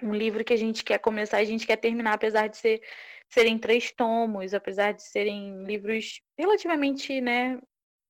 [0.04, 2.82] um livro que a gente quer começar, a gente quer terminar, apesar de ser,
[3.30, 7.60] serem três tomos, apesar de serem livros relativamente, né,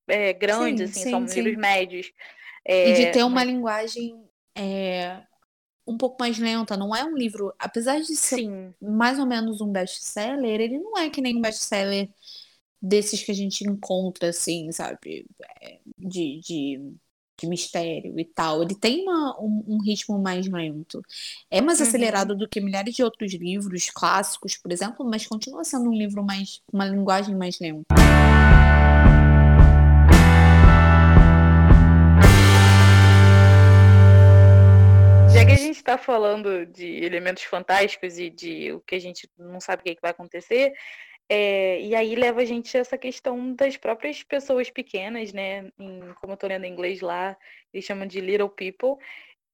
[0.07, 1.57] é, grandes, Sim, assim, são sim, livros sim.
[1.57, 2.11] médios.
[2.83, 5.25] E de É, ter uma mas linguagem é,
[5.87, 6.77] um pouco mais lenta.
[6.77, 10.97] Não é um livro, apesar de ser sim, mais ou menos um best-seller, ele não
[10.97, 12.09] é que nem um best-seller
[12.81, 15.25] desses que a gente encontra, assim, sabe?
[15.61, 16.93] É, De, de,
[17.39, 18.61] de mistério e tal.
[18.63, 21.01] Ele tem uma, um, um ritmo mais lento.
[21.49, 21.87] É mais Uhum.
[21.87, 26.23] acelerado do que milhares de outros livros clássicos, por exemplo, mas continua sendo um livro
[26.23, 28.04] mais, com uma linguagem mais lenta.
[35.49, 39.29] Já que a gente está falando de elementos fantásticos e de o que a gente
[39.37, 40.73] não sabe o que, é que vai acontecer,
[41.29, 45.69] é, e aí leva a gente a essa questão das próprias pessoas pequenas, né?
[45.79, 47.37] Em- como eu tô lendo em inglês lá,
[47.73, 48.97] eles chamam de little people.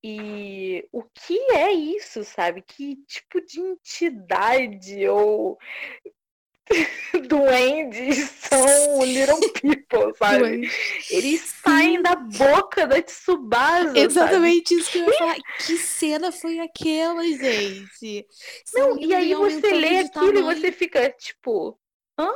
[0.04, 2.62] E o que é isso, sabe?
[2.62, 5.58] Que tipo de entidade ou
[7.28, 10.70] duendes são little people, sabe?
[11.10, 14.00] Eles saem da boca da Tsubasa, sabe?
[14.00, 15.36] Exatamente isso que eu ia falar.
[15.66, 18.26] Que cena foi aquela, gente?
[18.74, 21.78] Não, e aí você lê aquilo e você fica tipo,
[22.18, 22.30] hã?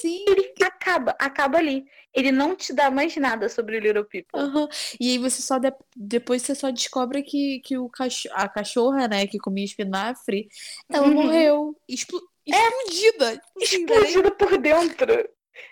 [0.00, 0.24] Sim.
[0.28, 1.84] Ele acaba, acaba ali.
[2.14, 4.40] Ele não te dá mais nada sobre o Little People.
[4.40, 4.68] aham.
[5.00, 8.28] E aí você só de- depois você só descobre que, que o cacho...
[8.32, 10.48] a cachorra, né, que comia espinafre,
[10.90, 11.14] ela Uhum.
[11.14, 11.76] morreu.
[11.88, 13.32] Explo- Explodida.
[13.34, 15.28] É nem- Explodido por dentro.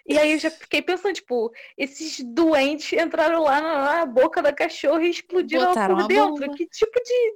[0.06, 5.02] E aí eu já fiquei pensando, tipo, esses doentes entraram lá na, boca da cachorra
[5.04, 6.28] e explodiram Botaram por dentro.
[6.34, 6.54] bomba.
[6.54, 7.34] Que tipo de,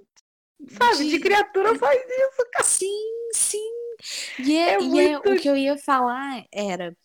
[0.76, 2.64] sabe, de, De- criatura faz isso, cara?
[2.64, 3.72] Sim, sim.
[4.40, 6.96] E, é, É e é- muito- o que eu ia falar era.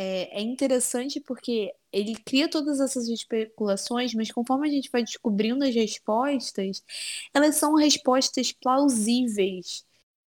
[0.00, 5.64] É, é interessante porque ele cria todas essas especulações, mas conforme a gente vai descobrindo
[5.64, 6.82] as respostas,
[7.34, 9.84] elas são respostas plausíveis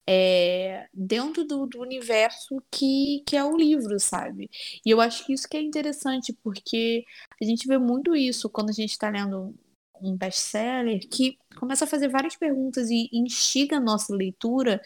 [0.07, 4.49] é, dentro do, do universo que, que é o livro, sabe?
[4.85, 7.05] E eu acho que isso que é interessante, porque
[7.41, 9.55] a gente vê muito isso quando a gente está lendo
[10.01, 14.81] um best-seller que começa a fazer várias perguntas e instiga a nossa leitura,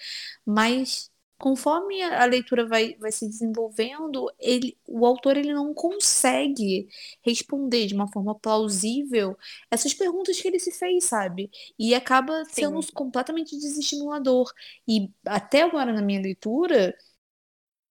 [0.45, 6.87] mas conforme a leitura vai, vai se desenvolvendo, ele, o autor ele não consegue
[7.21, 9.37] responder de uma forma plausível
[9.69, 11.51] essas perguntas que ele se fez, sabe?
[11.77, 12.91] E acaba sendo Sim.
[12.93, 14.51] completamente desestimulador.
[14.87, 16.95] E até agora na minha leitura,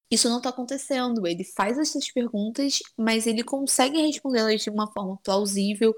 [0.09, 1.25] isso não está acontecendo.
[1.27, 5.93] Ele faz essas perguntas, mas ele consegue respondê-las de uma forma plausível,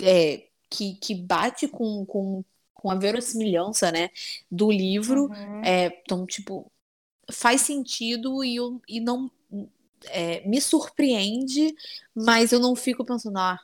[0.00, 4.10] é, que, que bate com, com, com a verossimilhança, né,
[4.50, 5.26] do livro.
[5.26, 5.62] Uhum.
[5.64, 6.70] É, então, tipo,
[7.32, 9.30] faz sentido e, eu, e não
[10.06, 11.74] é, me surpreende,
[12.14, 13.58] mas eu não fico pensando, ah,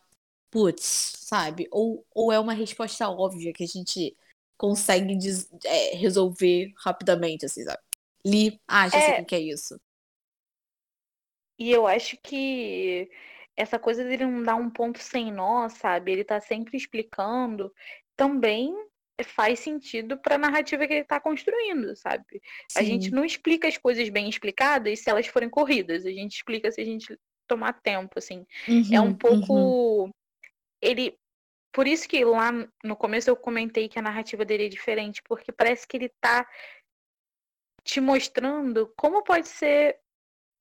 [0.51, 1.69] putz, sabe?
[1.73, 4.17] Ou, ou é uma resposta óbvia que a gente
[4.59, 7.79] consegue des- é, resolver rapidamente, assim, sabe?
[8.27, 9.81] Li, ah, já sei o que que é isso.
[11.59, 13.11] E eu acho que
[13.57, 16.13] essa coisa dele não dar um ponto sem nó, sabe?
[16.13, 17.73] Ele tá sempre explicando,
[18.17, 18.75] também
[19.23, 22.41] faz sentido pra narrativa que ele tá construindo, sabe?
[22.77, 23.15] A gente Sim.
[23.15, 26.07] não explica as coisas bem explicadas se elas forem corridas.
[26.07, 28.47] A gente explica se a gente tomar tempo, assim.
[28.91, 29.55] É um Uhum, pouco.
[29.55, 30.11] uhum.
[30.81, 31.19] Ele.
[31.73, 32.51] Por isso que lá
[32.85, 36.47] no começo eu comentei que a narrativa dele é diferente, porque parece que ele tá
[37.83, 39.99] te mostrando como pode ser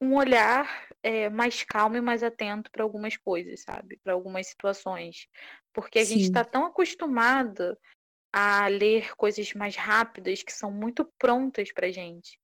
[0.01, 3.99] um olhar é, mais calmo e mais atento para algumas coisas, sabe?
[4.03, 5.27] Para algumas situações.
[5.73, 6.25] Porque a gente Sim.
[6.25, 7.77] está tão acostumado
[8.33, 12.39] a ler coisas mais rápidas que são muito prontas pra gente.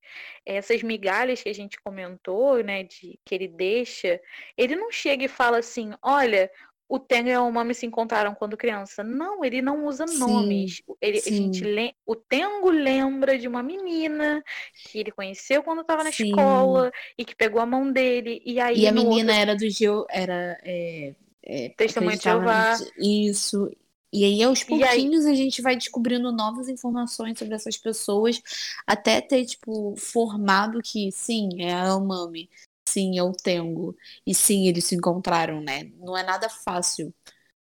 [0.46, 4.20] Essas migalhas que a gente comentou, né, de que ele deixa,
[4.58, 6.52] ele não chega e fala assim, olha,
[6.90, 9.04] o Tengo e a Umami se encontraram quando criança.
[9.04, 10.82] Não, ele não usa Sim, nomes.
[11.02, 14.42] Ele, a gente lem- o Tengo lembra de uma menina
[14.84, 16.30] que ele conheceu quando estava na Sim.
[16.30, 18.42] escola e que pegou a mão dele.
[18.46, 22.78] E aí E a menina outro era do Geo, era é, é, de Jeová.
[22.98, 23.70] Isso.
[24.12, 25.32] E aí, aos pouquinhos, aí...
[25.32, 28.42] a gente vai descobrindo novas informações sobre essas pessoas,
[28.86, 32.50] até ter, tipo, formado que sim, é a mami
[32.88, 33.96] sim, é o Tengo,
[34.26, 35.92] e sim, eles se encontraram, né?
[36.00, 37.14] Não é nada fácil.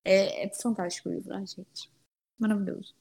[0.05, 1.91] É, é fantástico o livro, né, gente.
[2.39, 2.95] Maravilhoso.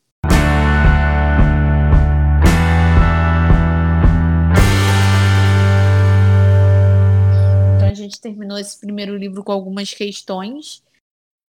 [7.76, 10.84] Então a gente terminou esse primeiro livro com algumas questões.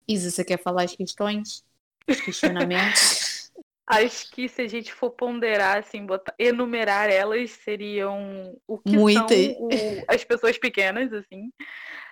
[0.09, 1.63] Isa, você quer falar as questões?
[2.09, 3.53] Os questionamentos?
[3.87, 9.27] Acho que se a gente for ponderar, assim, botar, enumerar elas, seriam o que são
[9.59, 9.69] o,
[10.09, 11.51] as pessoas pequenas, assim.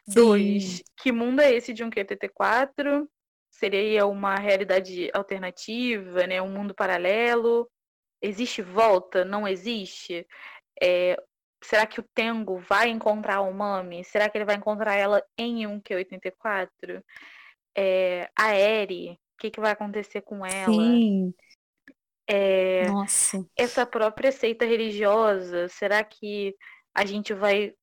[0.07, 0.15] Sim.
[0.15, 3.07] Dois, que mundo é esse de um QTT4?
[3.51, 6.43] Seria uma realidade alternativa, né?
[6.43, 7.71] Um mundo paralelo?
[8.21, 9.25] Existe volta?
[9.25, 10.27] Não existe?
[10.83, 11.17] É,
[11.63, 14.05] será que o Tengo vai encontrar o Mami?
[14.05, 17.03] Será que ele vai encontrar ela em um Q84?
[17.75, 20.71] É, a Eri, que, que vai acontecer com ela?
[20.71, 21.35] Sim.
[22.31, 23.45] É, Nossa.
[23.57, 26.55] Essa própria seita religiosa, será que
[26.95, 27.75] a gente vai.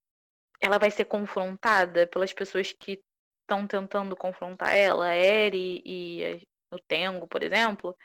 [0.61, 3.01] Ela vai ser confrontada pelas pessoas que
[3.41, 6.41] estão tentando confrontar ela, a Eri e
[6.71, 7.95] o Tengo, por exemplo?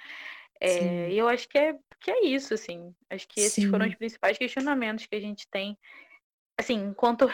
[0.60, 2.94] É, e eu acho que é, que é isso, assim.
[3.10, 3.70] Acho que esses Sim.
[3.70, 5.76] foram os principais questionamentos que a gente tem,
[6.58, 7.28] assim, enquanto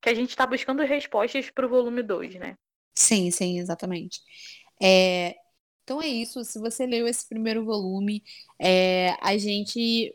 [0.00, 2.56] que a gente está buscando respostas para o volume 2, né?
[2.94, 4.20] Sim, sim, exatamente.
[4.80, 5.34] É,
[5.90, 6.44] então é isso.
[6.44, 8.22] Se você leu esse primeiro volume,
[8.60, 10.14] é, a gente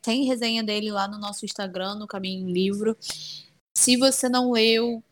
[0.00, 2.96] tem resenha dele lá no nosso Instagram, no Caminho Livro.
[3.76, 5.02] Se você não leu,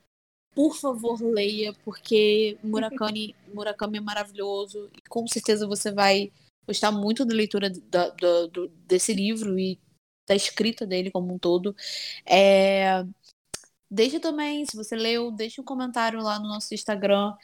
[0.54, 6.30] por favor, leia, porque Murakami, Murakami é maravilhoso e com certeza você vai
[6.64, 9.76] gostar muito da leitura da, da, do, desse livro e
[10.28, 11.74] da escrita dele como um todo.
[12.24, 13.04] É,
[13.90, 17.34] deixa também, se você leu, deixa um comentário lá no nosso Instagram.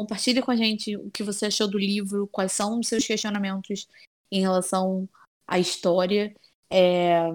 [0.00, 3.86] Compartilhe com a gente o que você achou do livro, quais são os seus questionamentos
[4.32, 5.06] em relação
[5.46, 6.34] à história.
[6.70, 7.28] É,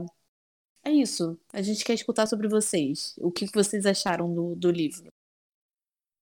[0.83, 1.39] é isso.
[1.53, 3.13] A gente quer escutar sobre vocês.
[3.19, 5.11] O que vocês acharam do, do livro.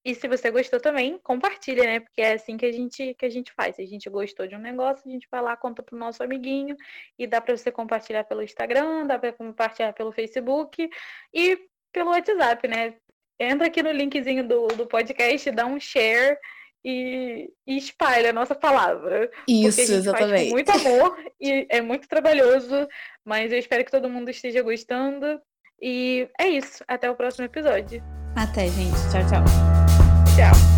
[0.04, 2.02] E se você gostou também, compartilha, né?
[2.02, 3.78] Porque é assim que a gente que a gente faz.
[3.78, 6.76] Se a gente gostou de um negócio, a gente vai lá, conta pro nosso amiguinho
[7.18, 10.90] e dá para você compartilhar pelo Instagram, dá para compartilhar pelo Facebook
[11.34, 12.98] e pelo WhatsApp, né?
[13.40, 16.38] Entra aqui no linkzinho do, do podcast, dá um share
[16.86, 19.30] e, e espalha a nossa palavra.
[19.48, 20.32] Isso, porque a gente exatamente.
[20.32, 22.88] Faz com muito amor e é muito trabalhoso,
[23.26, 25.40] mas eu espero que todo mundo esteja gostando.
[25.82, 26.84] E é isso.
[26.88, 28.02] Até o próximo episódio.
[28.36, 28.96] Até, gente.
[29.12, 29.44] Tchau, tchau.
[30.36, 30.73] Tchau.